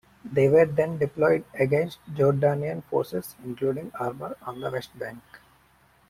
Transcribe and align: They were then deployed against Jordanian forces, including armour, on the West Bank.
They 0.25 0.49
were 0.49 0.65
then 0.65 0.97
deployed 0.97 1.43
against 1.53 1.99
Jordanian 2.11 2.83
forces, 2.85 3.35
including 3.45 3.91
armour, 3.93 4.35
on 4.41 4.59
the 4.59 4.71
West 4.71 4.97
Bank. 4.97 5.21